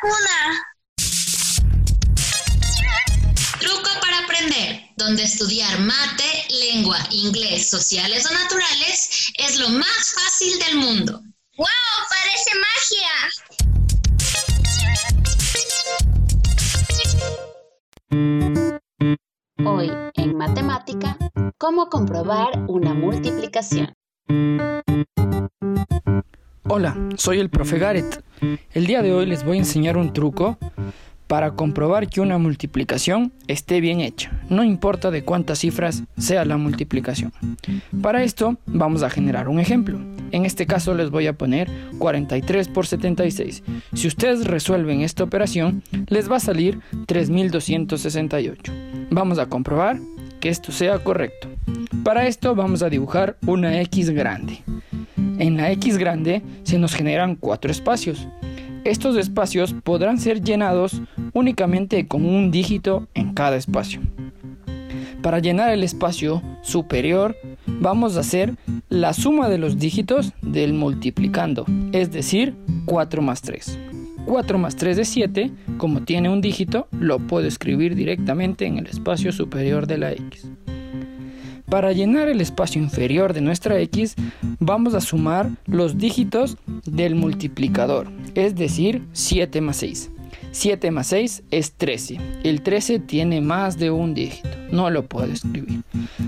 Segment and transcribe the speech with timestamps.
[0.00, 0.36] vacuna.
[3.58, 10.58] Truco para aprender, donde estudiar mate, lengua, inglés, sociales o naturales es lo más fácil
[10.58, 11.20] del mundo.
[11.56, 11.66] ¡Wow!
[12.08, 13.10] Parece magia.
[19.66, 21.16] Hoy en matemática,
[21.58, 23.94] ¿cómo comprobar una multiplicación?
[26.72, 28.22] Hola, soy el profe Gareth.
[28.72, 30.56] El día de hoy les voy a enseñar un truco
[31.26, 36.58] para comprobar que una multiplicación esté bien hecha, no importa de cuántas cifras sea la
[36.58, 37.32] multiplicación.
[38.00, 39.98] Para esto vamos a generar un ejemplo.
[40.30, 43.64] En este caso les voy a poner 43 por 76.
[43.92, 48.72] Si ustedes resuelven esta operación, les va a salir 3268.
[49.10, 49.98] Vamos a comprobar
[50.38, 51.48] que esto sea correcto.
[52.04, 54.62] Para esto vamos a dibujar una X grande.
[55.40, 58.28] En la X grande se nos generan cuatro espacios.
[58.84, 61.00] Estos espacios podrán ser llenados
[61.32, 64.02] únicamente con un dígito en cada espacio.
[65.22, 68.54] Para llenar el espacio superior vamos a hacer
[68.90, 73.78] la suma de los dígitos del multiplicando, es decir, 4 más 3.
[74.26, 78.86] 4 más 3 es 7, como tiene un dígito, lo puedo escribir directamente en el
[78.86, 80.50] espacio superior de la X.
[81.70, 84.16] Para llenar el espacio inferior de nuestra X,
[84.58, 90.10] vamos a sumar los dígitos del multiplicador, es decir, 7 más 6.
[90.50, 92.18] 7 más 6 es 13.
[92.42, 95.82] El 13 tiene más de un dígito, no lo puedo escribir.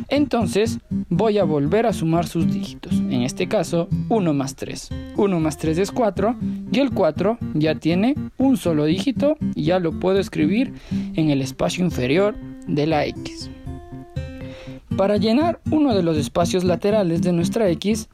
[0.09, 2.93] Entonces voy a volver a sumar sus dígitos.
[2.93, 4.91] En este caso, 1 más 3.
[5.17, 6.37] 1 más 3 es 4
[6.71, 11.43] y el 4 ya tiene un solo dígito y ya lo puedo escribir en el
[11.43, 12.37] espacio inferior
[12.69, 13.52] de la X.
[14.97, 18.09] Para llenar uno de los espacios laterales de nuestra X,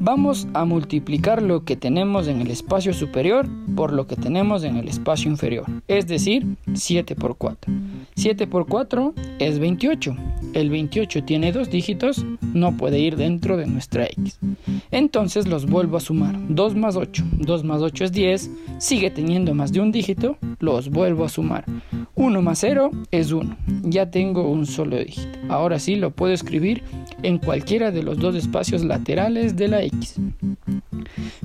[0.00, 4.76] vamos a multiplicar lo que tenemos en el espacio superior por lo que tenemos en
[4.76, 6.44] el espacio inferior, es decir,
[6.74, 7.72] 7 por 4.
[8.16, 10.16] 7 por 4 es 28.
[10.54, 14.38] El 28 tiene dos dígitos, no puede ir dentro de nuestra X.
[14.90, 16.36] Entonces los vuelvo a sumar.
[16.48, 17.24] 2 más 8.
[17.32, 18.50] 2 más 8 es 10.
[18.78, 21.64] Sigue teniendo más de un dígito, los vuelvo a sumar.
[22.14, 23.56] 1 más 0 es 1.
[23.84, 25.38] Ya tengo un solo dígito.
[25.48, 26.82] Ahora sí lo puedo escribir
[27.22, 30.16] en cualquiera de los dos espacios laterales de la X.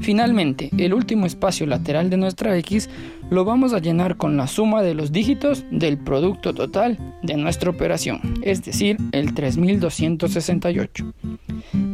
[0.04, 2.90] Finalmente, el último espacio lateral de nuestra X
[3.30, 7.70] lo vamos a llenar con la suma de los dígitos del producto total de nuestra
[7.70, 11.14] operación, es decir, el 3268.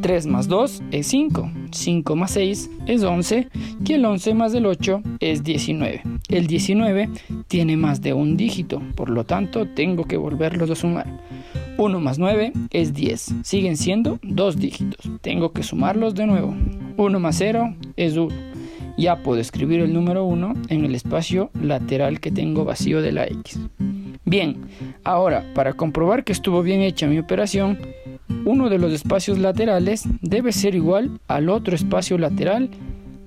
[0.01, 3.47] 3 más 2 es 5, 5 más 6 es 11
[3.85, 6.01] y el 11 más el 8 es 19.
[6.29, 7.09] El 19
[7.47, 11.05] tiene más de un dígito, por lo tanto tengo que volverlos a sumar.
[11.77, 16.55] 1 más 9 es 10, siguen siendo dos dígitos, tengo que sumarlos de nuevo.
[16.99, 18.35] 1 más 0 es 1.
[18.97, 23.25] Ya puedo escribir el número 1 en el espacio lateral que tengo vacío de la
[23.25, 23.59] X.
[24.25, 24.57] Bien,
[25.05, 27.79] ahora para comprobar que estuvo bien hecha mi operación,
[28.43, 32.69] uno de los espacios laterales debe ser igual al otro espacio lateral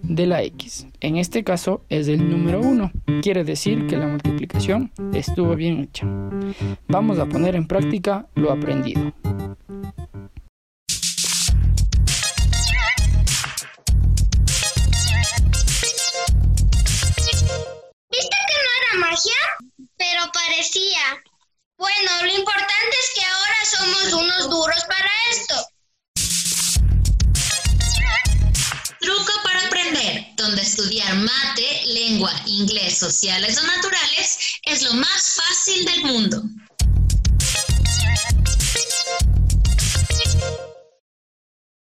[0.02, 0.86] de la x.
[1.00, 2.92] En este caso es el número 1.
[3.22, 6.06] Quiere decir que la multiplicación estuvo bien hecha.
[6.88, 9.12] Vamos a poner en práctica lo aprendido.
[19.96, 21.22] Pero parecía.
[21.76, 25.66] Bueno, lo importante es que ahora somos unos duros para esto.
[29.00, 35.31] Truco para aprender, donde estudiar mate, lengua, inglés, sociales o naturales es lo más